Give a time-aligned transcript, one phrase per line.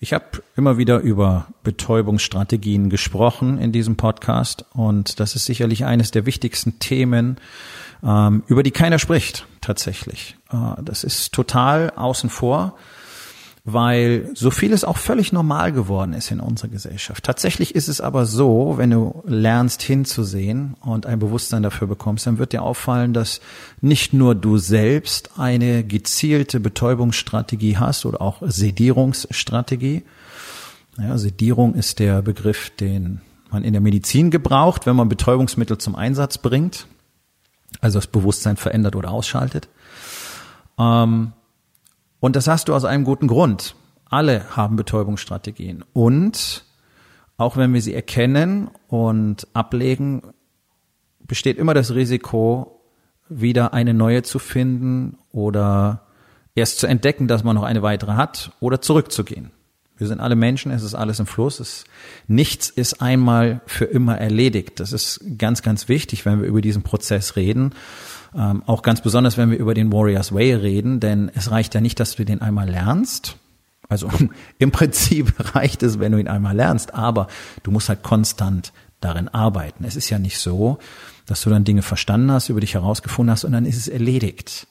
[0.00, 6.10] Ich habe immer wieder über Betäubungsstrategien gesprochen in diesem Podcast und das ist sicherlich eines
[6.10, 7.38] der wichtigsten Themen,
[8.02, 10.36] ähm, über die keiner spricht tatsächlich.
[10.52, 12.76] Äh, das ist total außen vor
[13.66, 17.24] weil so vieles auch völlig normal geworden ist in unserer Gesellschaft.
[17.24, 22.36] Tatsächlich ist es aber so, wenn du lernst hinzusehen und ein Bewusstsein dafür bekommst, dann
[22.36, 23.40] wird dir auffallen, dass
[23.80, 30.02] nicht nur du selbst eine gezielte Betäubungsstrategie hast oder auch Sedierungsstrategie.
[30.98, 35.96] Ja, Sedierung ist der Begriff, den man in der Medizin gebraucht, wenn man Betäubungsmittel zum
[35.96, 36.86] Einsatz bringt,
[37.80, 39.68] also das Bewusstsein verändert oder ausschaltet.
[40.78, 41.32] Ähm,
[42.20, 43.76] und das hast du aus einem guten Grund.
[44.08, 45.84] Alle haben Betäubungsstrategien.
[45.92, 46.64] Und
[47.36, 50.22] auch wenn wir sie erkennen und ablegen,
[51.20, 52.80] besteht immer das Risiko,
[53.28, 56.06] wieder eine neue zu finden oder
[56.54, 59.50] erst zu entdecken, dass man noch eine weitere hat oder zurückzugehen.
[59.96, 61.60] Wir sind alle Menschen, es ist alles im Fluss.
[61.60, 61.84] Es,
[62.26, 64.80] nichts ist einmal für immer erledigt.
[64.80, 67.72] Das ist ganz, ganz wichtig, wenn wir über diesen Prozess reden.
[68.36, 71.80] Ähm, auch ganz besonders, wenn wir über den Warriors Way reden, denn es reicht ja
[71.80, 73.36] nicht, dass du den einmal lernst.
[73.88, 74.10] Also
[74.58, 77.28] im Prinzip reicht es, wenn du ihn einmal lernst, aber
[77.62, 79.84] du musst halt konstant darin arbeiten.
[79.84, 80.78] Es ist ja nicht so,
[81.26, 84.66] dass du dann Dinge verstanden hast, über dich herausgefunden hast und dann ist es erledigt.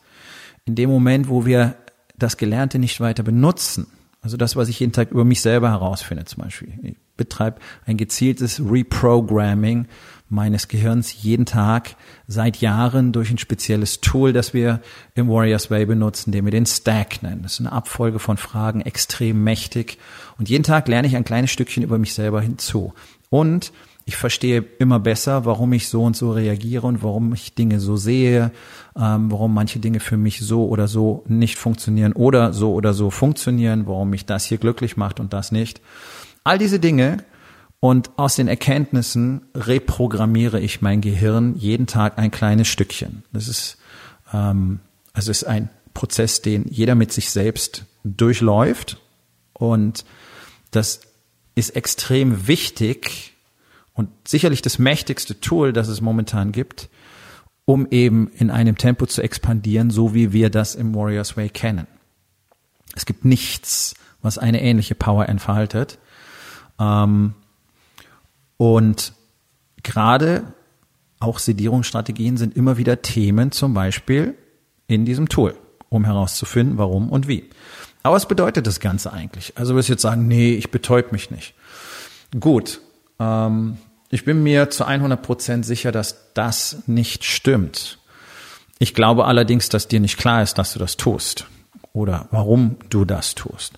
[0.66, 1.76] In dem Moment, wo wir
[2.18, 3.88] das Gelernte nicht weiter benutzen,
[4.22, 6.74] also das, was ich jeden Tag über mich selber herausfinde zum Beispiel.
[6.82, 9.88] Ich betreibe ein gezieltes Reprogramming
[10.34, 11.96] meines Gehirns jeden Tag
[12.28, 14.82] seit Jahren durch ein spezielles Tool, das wir
[15.16, 17.44] im Warriors Way benutzen, den wir den Stack nennen.
[17.44, 19.98] Das ist eine Abfolge von Fragen, extrem mächtig.
[20.38, 22.94] Und jeden Tag lerne ich ein kleines Stückchen über mich selber hinzu.
[23.30, 23.72] Und
[24.06, 27.96] ich verstehe immer besser, warum ich so und so reagiere und warum ich Dinge so
[27.96, 28.52] sehe,
[29.00, 33.12] ähm, warum manche Dinge für mich so oder so nicht funktionieren oder so oder so
[33.12, 35.80] funktionieren, warum mich das hier glücklich macht und das nicht.
[36.44, 37.24] All diese Dinge
[37.84, 43.26] und aus den Erkenntnissen reprogrammiere ich mein Gehirn jeden Tag ein kleines Stückchen.
[43.34, 43.78] Das ist,
[44.32, 44.80] ähm,
[45.12, 49.02] also ist ein Prozess, den jeder mit sich selbst durchläuft.
[49.52, 50.06] Und
[50.72, 51.02] das
[51.56, 53.34] ist extrem wichtig
[53.92, 56.88] und sicherlich das mächtigste Tool, das es momentan gibt,
[57.66, 61.88] um eben in einem Tempo zu expandieren, so wie wir das im Warriors Way kennen.
[62.96, 66.00] Es gibt nichts, was eine ähnliche Power entfaltet.
[66.80, 67.34] Ähm,
[68.64, 69.12] und
[69.84, 70.54] gerade
[71.20, 74.36] auch Sedierungsstrategien sind immer wieder Themen, zum Beispiel
[74.88, 75.56] in diesem Tool,
[75.90, 77.50] um herauszufinden, warum und wie.
[78.04, 79.52] Aber was bedeutet das Ganze eigentlich?
[79.58, 81.56] Also wirst du jetzt sagen, nee, ich betäub mich nicht.
[82.40, 82.80] Gut,
[83.20, 83.80] ähm,
[84.10, 88.00] ich bin mir zu 100 Prozent sicher, dass das nicht stimmt.
[88.80, 91.48] Ich glaube allerdings, dass dir nicht klar ist, dass du das tust
[91.92, 93.74] oder warum du das tust.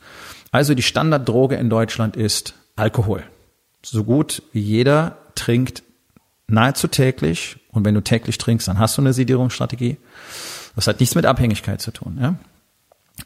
[0.51, 3.23] Also die Standarddroge in Deutschland ist Alkohol
[3.89, 5.83] so gut wie jeder trinkt
[6.47, 7.57] nahezu täglich.
[7.71, 9.97] Und wenn du täglich trinkst, dann hast du eine Sedierungsstrategie.
[10.75, 12.17] Das hat nichts mit Abhängigkeit zu tun.
[12.21, 12.35] Ja?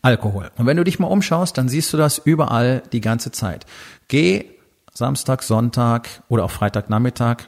[0.02, 0.52] Alkohol.
[0.58, 3.66] Und wenn du dich mal umschaust, dann siehst du das überall die ganze Zeit.
[4.08, 4.46] Geh
[4.94, 7.48] Samstag, Sonntag oder auch Freitagnachmittag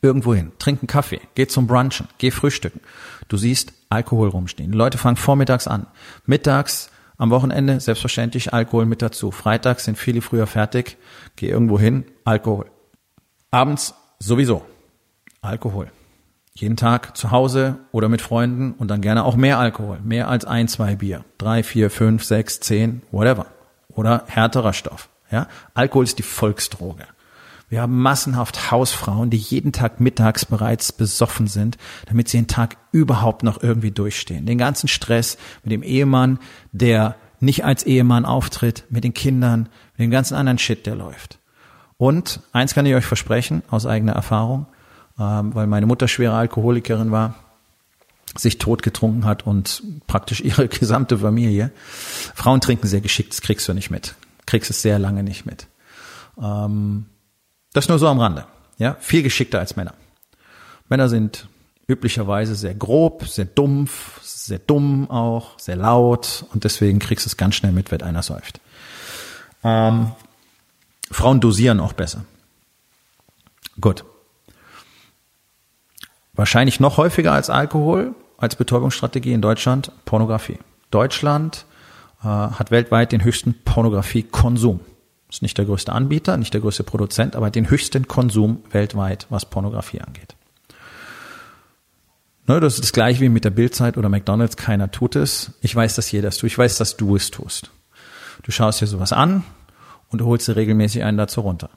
[0.00, 2.80] irgendwo hin, trink einen Kaffee, geh zum Brunchen, geh frühstücken.
[3.28, 4.72] Du siehst Alkohol rumstehen.
[4.72, 5.86] Die Leute fangen vormittags an.
[6.26, 6.90] Mittags
[7.22, 9.30] am Wochenende selbstverständlich Alkohol mit dazu.
[9.30, 10.96] Freitags sind viele früher fertig.
[11.36, 12.66] Geh irgendwo hin, Alkohol.
[13.52, 14.64] Abends sowieso
[15.40, 15.92] Alkohol.
[16.54, 20.00] Jeden Tag zu Hause oder mit Freunden und dann gerne auch mehr Alkohol.
[20.02, 21.24] Mehr als ein, zwei Bier.
[21.38, 23.46] Drei, vier, fünf, sechs, zehn, whatever.
[23.94, 25.08] Oder härterer Stoff.
[25.30, 25.46] Ja?
[25.74, 27.04] Alkohol ist die Volksdroge.
[27.72, 32.76] Wir haben massenhaft Hausfrauen, die jeden Tag mittags bereits besoffen sind, damit sie den Tag
[32.90, 34.44] überhaupt noch irgendwie durchstehen.
[34.44, 36.38] Den ganzen Stress mit dem Ehemann,
[36.72, 41.38] der nicht als Ehemann auftritt, mit den Kindern, mit dem ganzen anderen Shit, der läuft.
[41.96, 44.66] Und eins kann ich euch versprechen, aus eigener Erfahrung,
[45.18, 47.36] ähm, weil meine Mutter schwere Alkoholikerin war,
[48.36, 51.72] sich totgetrunken hat und praktisch ihre gesamte Familie.
[52.34, 54.14] Frauen trinken sehr geschickt, das kriegst du nicht mit.
[54.44, 55.68] Kriegst es sehr lange nicht mit.
[56.38, 57.06] Ähm,
[57.72, 58.44] das nur so am Rande.
[58.78, 59.94] Ja, viel geschickter als Männer.
[60.88, 61.46] Männer sind
[61.86, 67.36] üblicherweise sehr grob, sehr dumpf, sehr dumm auch, sehr laut und deswegen kriegst du es
[67.36, 68.60] ganz schnell mit, wenn einer säuft.
[69.64, 70.12] Ähm,
[71.10, 72.24] Frauen dosieren auch besser.
[73.80, 74.04] Gut.
[76.34, 80.58] Wahrscheinlich noch häufiger als Alkohol, als Betäubungsstrategie in Deutschland, Pornografie.
[80.90, 81.66] Deutschland
[82.22, 84.80] äh, hat weltweit den höchsten Pornografiekonsum.
[85.32, 89.46] Ist nicht der größte Anbieter, nicht der größte Produzent, aber den höchsten Konsum weltweit, was
[89.46, 90.36] Pornografie angeht.
[92.46, 94.58] Ne, das ist das gleiche wie mit der Bildzeit oder McDonalds.
[94.58, 95.52] Keiner tut es.
[95.62, 96.48] Ich weiß, dass jeder es tut.
[96.48, 97.70] Ich weiß, dass du es tust.
[98.42, 99.42] Du schaust dir sowas an
[100.10, 101.70] und du holst dir regelmäßig einen dazu runter.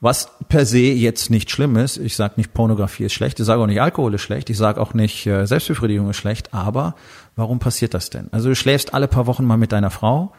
[0.00, 1.96] Was per se jetzt nicht schlimm ist.
[1.96, 3.40] Ich sage nicht, Pornografie ist schlecht.
[3.40, 4.48] Ich sage auch nicht, Alkohol ist schlecht.
[4.48, 6.54] Ich sage auch nicht, äh, Selbstbefriedigung ist schlecht.
[6.54, 6.94] Aber
[7.34, 8.28] warum passiert das denn?
[8.30, 10.32] Also du schläfst alle paar Wochen mal mit deiner Frau,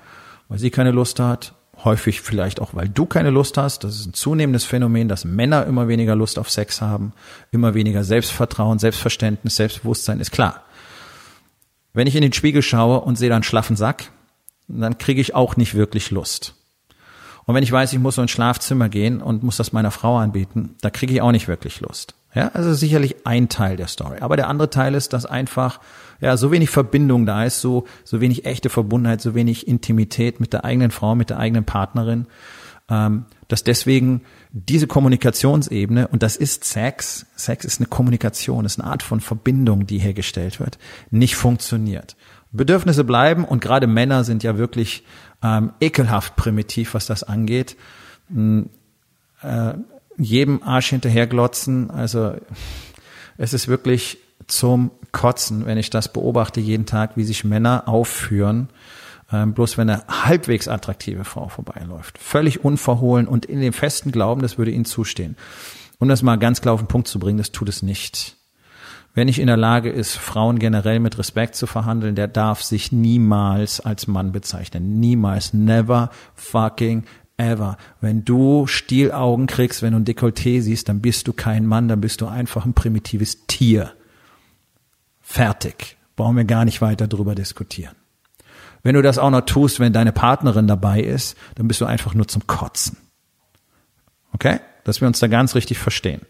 [0.47, 3.83] weil sie keine Lust hat häufig vielleicht auch, weil du keine Lust hast.
[3.83, 7.13] Das ist ein zunehmendes Phänomen, dass Männer immer weniger Lust auf Sex haben,
[7.51, 10.63] immer weniger Selbstvertrauen, Selbstverständnis, Selbstbewusstsein, ist klar.
[11.93, 14.11] Wenn ich in den Spiegel schaue und sehe da einen schlaffen Sack,
[14.67, 16.55] dann kriege ich auch nicht wirklich Lust.
[17.45, 20.17] Und wenn ich weiß, ich muss so ins Schlafzimmer gehen und muss das meiner Frau
[20.17, 22.15] anbieten, da kriege ich auch nicht wirklich Lust.
[22.35, 24.17] Ja, also sicherlich ein Teil der Story.
[24.21, 25.79] Aber der andere Teil ist, dass einfach
[26.19, 30.53] ja so wenig Verbindung da ist, so so wenig echte Verbundenheit, so wenig Intimität mit
[30.53, 32.27] der eigenen Frau, mit der eigenen Partnerin,
[32.89, 34.21] ähm, dass deswegen
[34.51, 39.85] diese Kommunikationsebene und das ist Sex, Sex ist eine Kommunikation, ist eine Art von Verbindung,
[39.85, 40.79] die hergestellt wird,
[41.11, 42.15] nicht funktioniert.
[42.51, 45.03] Bedürfnisse bleiben und gerade Männer sind ja wirklich
[45.43, 47.75] ähm, ekelhaft primitiv, was das angeht.
[48.29, 48.69] Hm,
[49.41, 49.73] äh,
[50.17, 51.89] jedem Arsch hinterherglotzen.
[51.89, 52.33] Also
[53.37, 54.17] es ist wirklich
[54.47, 58.69] zum Kotzen, wenn ich das beobachte jeden Tag, wie sich Männer aufführen,
[59.31, 62.17] ähm, bloß wenn eine halbwegs attraktive Frau vorbeiläuft.
[62.17, 65.37] Völlig unverhohlen und in dem festen Glauben, das würde ihnen zustehen.
[65.99, 68.35] Um das mal ganz klar auf den Punkt zu bringen, das tut es nicht.
[69.15, 72.91] Wer nicht in der Lage ist, Frauen generell mit Respekt zu verhandeln, der darf sich
[72.91, 74.99] niemals als Mann bezeichnen.
[74.99, 75.53] Niemals.
[75.53, 77.03] Never fucking
[77.37, 77.77] ever.
[78.01, 82.01] Wenn du Stielaugen kriegst, wenn du ein Dekolleté siehst, dann bist du kein Mann, dann
[82.01, 83.93] bist du einfach ein primitives Tier.
[85.21, 85.97] Fertig.
[86.15, 87.95] Brauchen wir gar nicht weiter drüber diskutieren.
[88.83, 92.13] Wenn du das auch noch tust, wenn deine Partnerin dabei ist, dann bist du einfach
[92.13, 92.97] nur zum Kotzen.
[94.33, 94.59] Okay?
[94.83, 96.21] Dass wir uns da ganz richtig verstehen.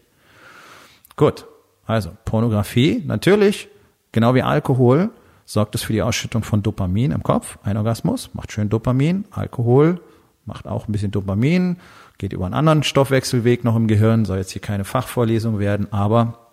[1.16, 1.46] Gut.
[1.86, 3.68] Also, Pornografie, natürlich,
[4.14, 5.10] genau wie Alkohol,
[5.46, 7.58] sorgt es für die Ausschüttung von Dopamin im Kopf.
[7.64, 9.26] Ein Orgasmus macht schön Dopamin.
[9.32, 10.00] Alkohol
[10.46, 11.78] macht auch ein bisschen Dopamin,
[12.18, 16.52] geht über einen anderen Stoffwechselweg noch im Gehirn, soll jetzt hier keine Fachvorlesung werden, aber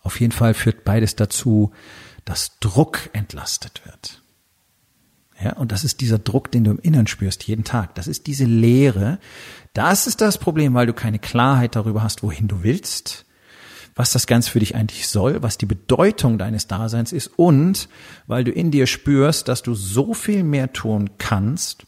[0.00, 1.72] auf jeden Fall führt beides dazu,
[2.24, 4.22] dass Druck entlastet wird.
[5.42, 7.96] Ja, und das ist dieser Druck, den du im Innern spürst, jeden Tag.
[7.96, 9.18] Das ist diese Leere.
[9.72, 13.26] Das ist das Problem, weil du keine Klarheit darüber hast, wohin du willst,
[13.96, 17.88] was das Ganze für dich eigentlich soll, was die Bedeutung deines Daseins ist und
[18.26, 21.86] weil du in dir spürst, dass du so viel mehr tun kannst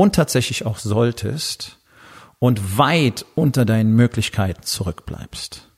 [0.00, 1.76] und tatsächlich auch solltest
[2.38, 5.68] und weit unter deinen Möglichkeiten zurückbleibst.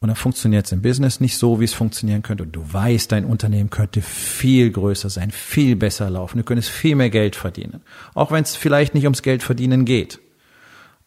[0.00, 2.44] Und dann funktioniert es im Business nicht so, wie es funktionieren könnte.
[2.44, 6.38] Und du weißt, dein Unternehmen könnte viel größer sein, viel besser laufen.
[6.38, 7.82] Du könntest viel mehr Geld verdienen.
[8.14, 10.18] Auch wenn es vielleicht nicht ums Geld verdienen geht.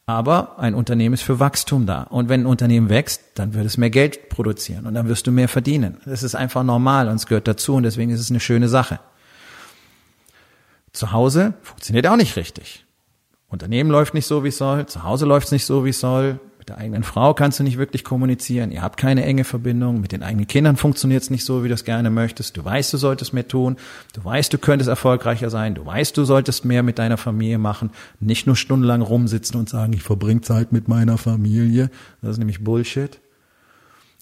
[0.05, 2.03] Aber ein Unternehmen ist für Wachstum da.
[2.03, 5.31] Und wenn ein Unternehmen wächst, dann wird es mehr Geld produzieren und dann wirst du
[5.31, 5.97] mehr verdienen.
[6.05, 8.99] Das ist einfach normal und es gehört dazu und deswegen ist es eine schöne Sache.
[10.93, 12.85] Zu Hause funktioniert auch nicht richtig.
[13.47, 15.99] Unternehmen läuft nicht so, wie es soll, zu Hause läuft es nicht so, wie es
[15.99, 19.99] soll, mit der eigenen Frau kannst du nicht wirklich kommunizieren, ihr habt keine enge Verbindung,
[19.99, 22.93] mit den eigenen Kindern funktioniert es nicht so, wie du es gerne möchtest, du weißt,
[22.93, 23.77] du solltest mehr tun,
[24.13, 27.89] du weißt, du könntest erfolgreicher sein, du weißt, du solltest mehr mit deiner Familie machen,
[28.19, 31.89] nicht nur stundenlang rumsitzen und sagen, ich verbringe Zeit mit meiner Familie,
[32.21, 33.19] das ist nämlich Bullshit.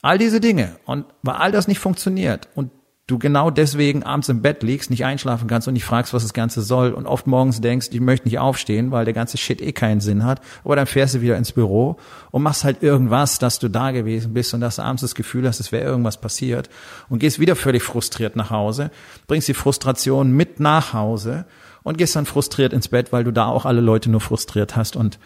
[0.02, 0.78] All diese Dinge.
[0.86, 2.72] Und weil all das nicht funktioniert und
[3.10, 6.34] du genau deswegen abends im Bett liegst, nicht einschlafen kannst und nicht fragst, was das
[6.34, 9.72] Ganze soll und oft morgens denkst, ich möchte nicht aufstehen, weil der ganze Shit eh
[9.72, 10.42] keinen Sinn hat.
[10.64, 11.98] Aber dann fährst du wieder ins Büro
[12.32, 15.48] und machst halt irgendwas, dass du da gewesen bist und dass du abends das Gefühl
[15.48, 16.70] hast, es wäre irgendwas passiert
[17.10, 18.92] und gehst wieder völlig frustriert nach Hause,
[19.28, 21.46] bringst die Frustration mit nach Hause
[21.82, 24.96] und gehst dann frustriert ins Bett, weil du da auch alle Leute nur frustriert hast
[24.96, 25.18] und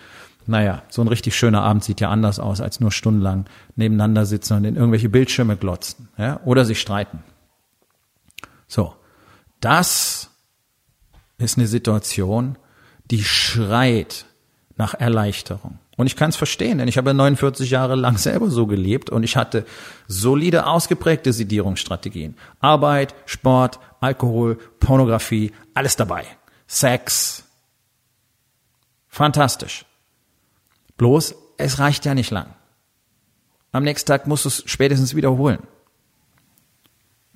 [0.45, 3.45] naja, so ein richtig schöner Abend sieht ja anders aus, als nur stundenlang
[3.77, 7.23] nebeneinander sitzen und in irgendwelche Bildschirme glotzen, ja, oder sich streiten.
[8.73, 8.95] So,
[9.59, 10.31] das
[11.37, 12.57] ist eine Situation,
[13.11, 14.25] die schreit
[14.77, 15.77] nach Erleichterung.
[15.95, 19.21] Und ich kann es verstehen, denn ich habe 49 Jahre lang selber so gelebt und
[19.21, 19.67] ich hatte
[20.07, 22.35] solide, ausgeprägte Sedierungsstrategien.
[22.61, 26.25] Arbeit, Sport, Alkohol, Pornografie, alles dabei.
[26.65, 27.43] Sex.
[29.07, 29.85] Fantastisch.
[30.97, 32.55] Bloß, es reicht ja nicht lang.
[33.71, 35.59] Am nächsten Tag musst du es spätestens wiederholen.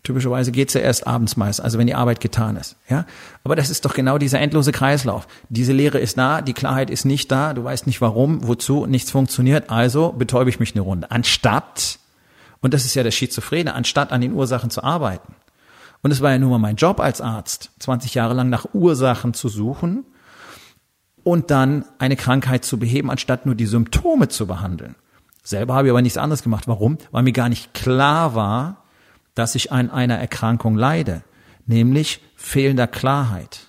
[0.07, 2.77] Typischerweise geht's ja erst abends meist, also wenn die Arbeit getan ist.
[2.87, 3.05] Ja?
[3.43, 5.27] Aber das ist doch genau dieser endlose Kreislauf.
[5.49, 9.11] Diese Lehre ist da, die Klarheit ist nicht da, du weißt nicht warum, wozu, nichts
[9.11, 11.11] funktioniert, also betäube ich mich eine Runde.
[11.11, 11.99] Anstatt,
[12.61, 15.35] und das ist ja der Schizophrene, anstatt an den Ursachen zu arbeiten.
[16.01, 19.33] Und es war ja nun mal mein Job als Arzt, 20 Jahre lang nach Ursachen
[19.33, 20.05] zu suchen
[21.25, 24.95] und dann eine Krankheit zu beheben, anstatt nur die Symptome zu behandeln.
[25.43, 26.65] Selber habe ich aber nichts anderes gemacht.
[26.69, 26.97] Warum?
[27.11, 28.85] Weil mir gar nicht klar war,
[29.37, 31.23] dass ich an einer Erkrankung leide,
[31.65, 33.67] nämlich fehlender Klarheit.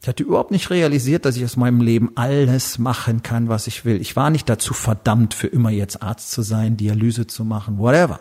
[0.00, 3.84] Ich hatte überhaupt nicht realisiert, dass ich aus meinem Leben alles machen kann, was ich
[3.84, 4.00] will.
[4.00, 8.20] Ich war nicht dazu verdammt, für immer jetzt Arzt zu sein, Dialyse zu machen, whatever.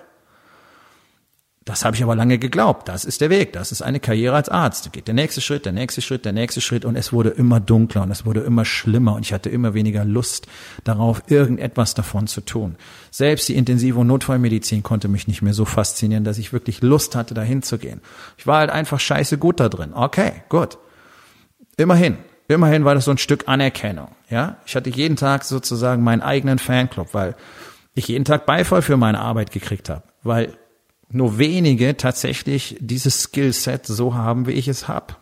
[1.68, 2.88] Das habe ich aber lange geglaubt.
[2.88, 3.52] Das ist der Weg.
[3.52, 4.86] Das ist eine Karriere als Arzt.
[4.86, 7.60] Da geht der nächste Schritt, der nächste Schritt, der nächste Schritt und es wurde immer
[7.60, 10.48] dunkler und es wurde immer schlimmer und ich hatte immer weniger Lust
[10.86, 12.78] darauf, irgendetwas davon zu tun.
[13.12, 17.18] Selbst die Intensiv- und Notfallmedizin konnte mich nicht mehr so faszinieren, dass ich wirklich Lust
[17.18, 18.00] hatte, dahin zu gehen.
[18.38, 19.94] Ich war halt einfach scheiße gut da drin.
[19.94, 20.78] Okay, gut.
[21.76, 22.18] Immerhin.
[22.48, 24.08] Immerhin war das so ein Stück Anerkennung.
[24.30, 27.36] Ja, ich hatte jeden Tag sozusagen meinen eigenen Fanclub, weil
[27.94, 30.54] ich jeden Tag Beifall für meine Arbeit gekriegt habe, weil
[31.10, 35.22] nur wenige tatsächlich dieses Skillset so haben, wie ich es hab.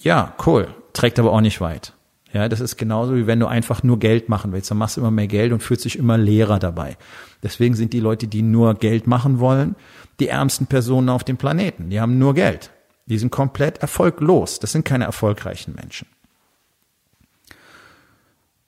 [0.00, 0.68] Ja, cool.
[0.92, 1.94] Trägt aber auch nicht weit.
[2.32, 4.70] Ja, das ist genauso wie wenn du einfach nur Geld machen willst.
[4.70, 6.96] Dann machst du immer mehr Geld und fühlst dich immer leerer dabei.
[7.42, 9.76] Deswegen sind die Leute, die nur Geld machen wollen,
[10.20, 11.90] die ärmsten Personen auf dem Planeten.
[11.90, 12.70] Die haben nur Geld.
[13.06, 14.58] Die sind komplett erfolglos.
[14.60, 16.06] Das sind keine erfolgreichen Menschen.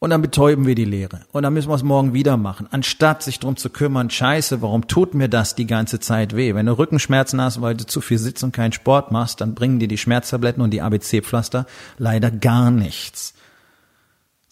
[0.01, 1.21] Und dann betäuben wir die Lehre.
[1.31, 2.67] Und dann müssen wir es morgen wieder machen.
[2.71, 6.55] Anstatt sich drum zu kümmern, scheiße, warum tut mir das die ganze Zeit weh?
[6.55, 9.79] Wenn du Rückenschmerzen hast, weil du zu viel sitzt und keinen Sport machst, dann bringen
[9.79, 11.67] dir die Schmerztabletten und die ABC-Pflaster
[11.99, 13.35] leider gar nichts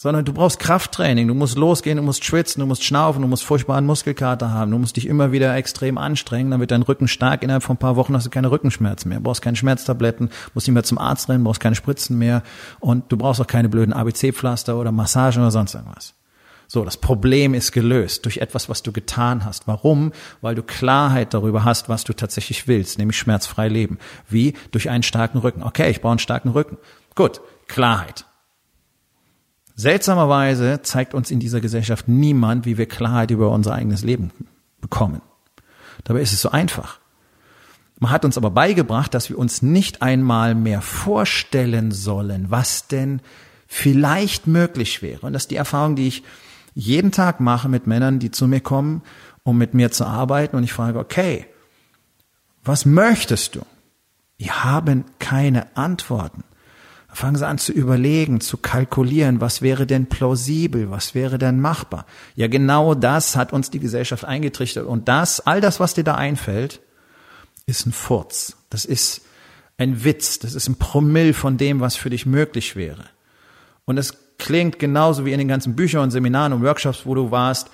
[0.00, 3.42] sondern du brauchst Krafttraining, du musst losgehen, du musst schwitzen, du musst schnaufen, du musst
[3.42, 7.42] furchtbaren Muskelkater haben, du musst dich immer wieder extrem anstrengen, dann wird dein Rücken stark,
[7.42, 10.74] innerhalb von ein paar Wochen hast du keine Rückenschmerzen mehr, brauchst keine Schmerztabletten, musst nicht
[10.74, 12.44] mehr zum Arzt rennen, brauchst keine Spritzen mehr
[12.78, 16.14] und du brauchst auch keine blöden ABC-Pflaster oder Massagen oder sonst irgendwas.
[16.68, 19.66] So, das Problem ist gelöst durch etwas, was du getan hast.
[19.66, 20.12] Warum?
[20.42, 23.98] Weil du Klarheit darüber hast, was du tatsächlich willst, nämlich schmerzfrei leben.
[24.28, 24.52] Wie?
[24.70, 25.62] Durch einen starken Rücken.
[25.62, 26.76] Okay, ich brauche einen starken Rücken.
[27.14, 28.27] Gut, Klarheit.
[29.78, 34.32] Seltsamerweise zeigt uns in dieser Gesellschaft niemand, wie wir Klarheit über unser eigenes Leben
[34.80, 35.22] bekommen.
[36.02, 36.98] Dabei ist es so einfach.
[38.00, 43.20] Man hat uns aber beigebracht, dass wir uns nicht einmal mehr vorstellen sollen, was denn
[43.68, 45.24] vielleicht möglich wäre.
[45.24, 46.24] Und das ist die Erfahrung, die ich
[46.74, 49.02] jeden Tag mache mit Männern, die zu mir kommen,
[49.44, 50.56] um mit mir zu arbeiten.
[50.56, 51.46] Und ich frage, okay,
[52.64, 53.60] was möchtest du?
[54.40, 56.42] Die haben keine Antworten
[57.10, 62.06] fangen sie an zu überlegen, zu kalkulieren, was wäre denn plausibel, was wäre denn machbar.
[62.36, 64.86] Ja, genau das hat uns die Gesellschaft eingetrichtert.
[64.86, 66.80] Und das, all das, was dir da einfällt,
[67.66, 68.56] ist ein Furz.
[68.70, 69.22] Das ist
[69.78, 70.38] ein Witz.
[70.38, 73.04] Das ist ein Promille von dem, was für dich möglich wäre.
[73.84, 77.30] Und es klingt genauso wie in den ganzen Büchern und Seminaren und Workshops, wo du
[77.30, 77.70] warst,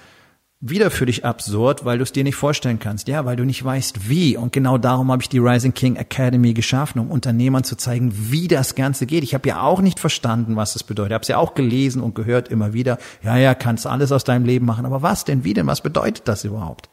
[0.66, 3.06] wieder für dich absurd, weil du es dir nicht vorstellen kannst.
[3.06, 4.38] Ja, weil du nicht weißt, wie.
[4.38, 8.48] Und genau darum habe ich die Rising King Academy geschaffen, um Unternehmern zu zeigen, wie
[8.48, 9.24] das Ganze geht.
[9.24, 11.10] Ich habe ja auch nicht verstanden, was das bedeutet.
[11.10, 12.96] Ich habe es ja auch gelesen und gehört immer wieder.
[13.22, 14.86] Ja, ja, kannst alles aus deinem Leben machen.
[14.86, 15.44] Aber was denn?
[15.44, 15.66] Wie denn?
[15.66, 16.88] Was bedeutet das überhaupt?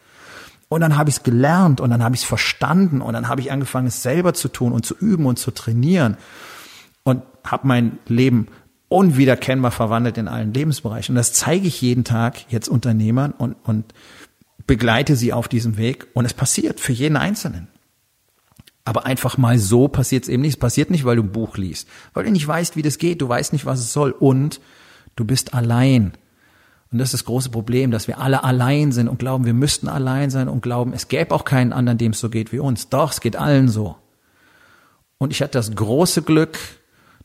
[0.68, 3.40] Und dann habe ich es gelernt und dann habe ich es verstanden und dann habe
[3.40, 6.18] ich angefangen, es selber zu tun und zu üben und zu trainieren
[7.04, 8.48] und habe mein Leben
[8.92, 11.14] unwiederkennbar verwandelt in allen Lebensbereichen.
[11.14, 13.94] Und das zeige ich jeden Tag jetzt Unternehmern und, und
[14.68, 16.08] begleite sie auf diesem Weg.
[16.14, 17.70] Und es passiert für jeden Einzelnen.
[18.84, 20.56] Aber einfach mal so passiert es eben nicht.
[20.56, 23.22] Es passiert nicht, weil du ein Buch liest, weil du nicht weißt, wie das geht,
[23.22, 24.60] du weißt nicht, was es soll und
[25.16, 26.12] du bist allein.
[26.92, 29.88] Und das ist das große Problem, dass wir alle allein sind und glauben, wir müssten
[29.88, 32.90] allein sein und glauben, es gäbe auch keinen anderen, dem es so geht wie uns.
[32.90, 33.96] Doch, es geht allen so.
[35.18, 36.58] Und ich hatte das große Glück,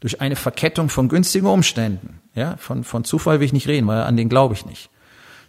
[0.01, 4.03] durch eine Verkettung von günstigen Umständen, ja, von, von Zufall will ich nicht reden, weil
[4.03, 4.91] an den glaube ich nicht,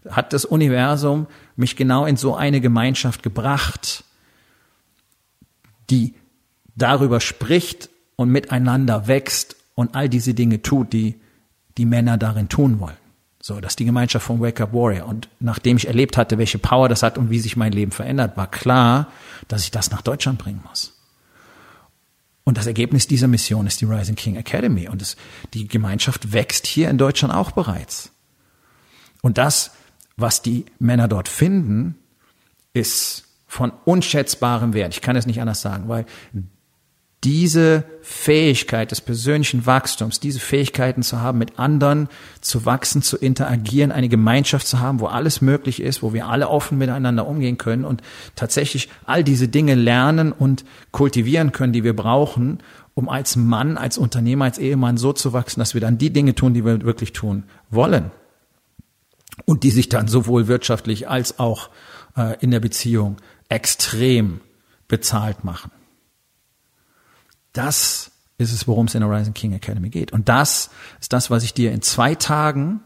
[0.10, 4.04] hat das Universum mich genau in so eine Gemeinschaft gebracht,
[5.90, 6.14] die
[6.76, 11.16] darüber spricht und miteinander wächst und all diese Dinge tut, die
[11.78, 12.98] die Männer darin tun wollen.
[13.42, 15.08] So, das ist die Gemeinschaft von Wake Up Warrior.
[15.08, 18.36] Und nachdem ich erlebt hatte, welche Power das hat und wie sich mein Leben verändert,
[18.36, 19.08] war klar,
[19.48, 20.97] dass ich das nach Deutschland bringen muss.
[22.48, 24.88] Und das Ergebnis dieser Mission ist die Rising King Academy.
[24.88, 25.18] Und es,
[25.54, 28.14] die Gemeinschaft wächst hier in Deutschland auch bereits.
[29.22, 29.72] Und das,
[30.16, 31.96] was die Männer dort finden,
[32.72, 34.94] ist von unschätzbarem Wert.
[34.94, 36.06] Ich kann es nicht anders sagen, weil
[37.28, 42.08] diese Fähigkeit des persönlichen Wachstums, diese Fähigkeiten zu haben, mit anderen
[42.40, 46.48] zu wachsen, zu interagieren, eine Gemeinschaft zu haben, wo alles möglich ist, wo wir alle
[46.48, 48.02] offen miteinander umgehen können und
[48.38, 52.60] tatsächlich all diese Dinge lernen und kultivieren können, die wir brauchen,
[52.94, 56.34] um als Mann, als Unternehmer, als Ehemann so zu wachsen, dass wir dann die Dinge
[56.34, 58.10] tun, die wir wirklich tun wollen.
[59.44, 61.72] Und die sich dann sowohl wirtschaftlich als auch
[62.16, 63.18] äh, in der Beziehung
[63.50, 64.40] extrem
[64.88, 65.72] bezahlt machen.
[67.58, 70.14] Das ist es, worum es in der Rising King Academy geht.
[70.14, 70.70] Und das
[71.02, 72.82] ist das, was ich dir in zwei Tagen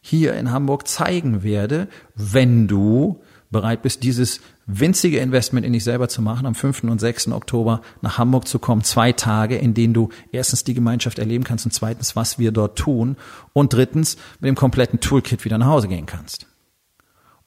[0.00, 6.08] hier in Hamburg zeigen werde, wenn du bereit bist, dieses winzige Investment in dich selber
[6.08, 6.84] zu machen, am 5.
[6.84, 7.28] und 6.
[7.28, 11.64] Oktober nach Hamburg zu kommen, zwei Tage, in denen du erstens die Gemeinschaft erleben kannst
[11.64, 13.16] und zweitens, was wir dort tun
[13.54, 16.46] und drittens mit dem kompletten Toolkit wieder nach Hause gehen kannst,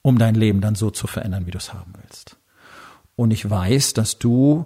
[0.01, 2.37] um dein Leben dann so zu verändern, wie du es haben willst.
[3.15, 4.65] Und ich weiß, dass du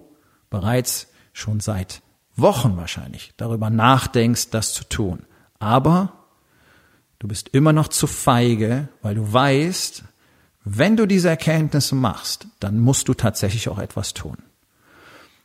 [0.50, 2.02] bereits schon seit
[2.38, 5.26] Wochen wahrscheinlich darüber nachdenkst, das zu tun.
[5.60, 6.14] Aber
[7.20, 10.04] du bist immer noch zu feige, weil du weißt,
[10.64, 14.38] wenn du diese Erkenntnisse machst, dann musst du tatsächlich auch etwas tun.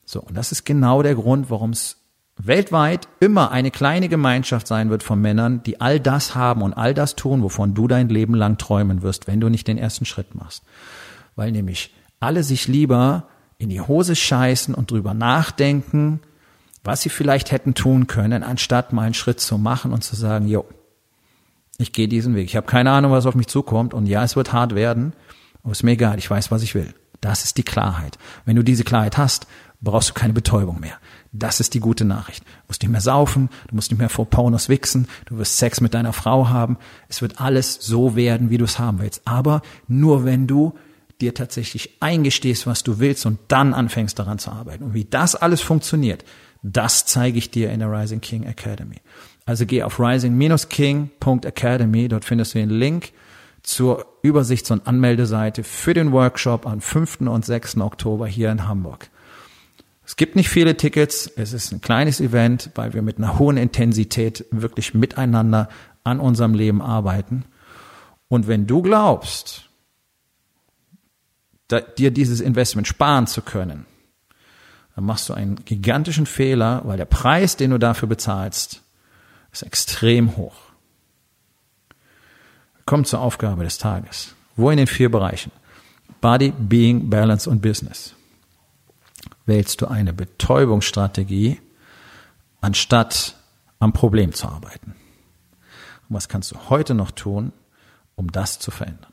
[0.07, 1.97] So, und das ist genau der Grund, warum es
[2.37, 6.95] weltweit immer eine kleine Gemeinschaft sein wird von Männern, die all das haben und all
[6.95, 10.35] das tun, wovon du dein Leben lang träumen wirst, wenn du nicht den ersten Schritt
[10.35, 10.63] machst.
[11.37, 13.29] Weil nämlich alle sich lieber
[13.61, 16.21] in die Hose scheißen und drüber nachdenken,
[16.83, 20.49] was sie vielleicht hätten tun können, anstatt mal einen Schritt zu machen und zu sagen,
[20.49, 20.65] jo,
[21.77, 22.47] ich gehe diesen Weg.
[22.47, 25.13] Ich habe keine Ahnung, was auf mich zukommt und ja, es wird hart werden,
[25.63, 26.95] aber ist mir egal, ich weiß, was ich will.
[27.21, 28.17] Das ist die Klarheit.
[28.47, 29.47] Wenn du diese Klarheit hast,
[29.83, 30.97] brauchst du keine Betäubung mehr.
[31.31, 32.43] Das ist die gute Nachricht.
[32.45, 35.83] Du musst nicht mehr saufen, du musst nicht mehr vor Pornos wichsen, du wirst Sex
[35.83, 36.79] mit deiner Frau haben.
[37.09, 39.21] Es wird alles so werden, wie du es haben willst.
[39.27, 40.73] Aber nur wenn du
[41.21, 44.85] dir tatsächlich eingestehst, was du willst und dann anfängst daran zu arbeiten.
[44.85, 46.25] Und wie das alles funktioniert,
[46.63, 48.97] das zeige ich dir in der Rising King Academy.
[49.47, 53.11] Also geh auf rising-king.academy, dort findest du den Link
[53.63, 57.23] zur Übersichts- und Anmeldeseite für den Workshop am 5.
[57.23, 57.79] und 6.
[57.79, 59.11] Oktober hier in Hamburg.
[60.05, 63.57] Es gibt nicht viele Tickets, es ist ein kleines Event, weil wir mit einer hohen
[63.57, 65.69] Intensität wirklich miteinander
[66.05, 67.45] an unserem Leben arbeiten.
[68.29, 69.70] Und wenn du glaubst,
[71.71, 73.87] dir dieses Investment sparen zu können,
[74.95, 78.83] dann machst du einen gigantischen Fehler, weil der Preis, den du dafür bezahlst,
[79.53, 80.57] ist extrem hoch.
[82.87, 84.35] Kommt zur Aufgabe des Tages.
[84.57, 85.53] Wo in den vier Bereichen?
[86.21, 88.15] Body, Being, Balance und Business.
[89.47, 91.61] Wählst du eine Betäubungsstrategie,
[92.61, 93.37] anstatt
[93.79, 94.95] am Problem zu arbeiten?
[96.09, 97.53] Und was kannst du heute noch tun,
[98.17, 99.13] um das zu verändern?